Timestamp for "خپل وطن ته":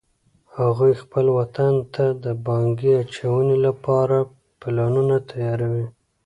1.03-2.05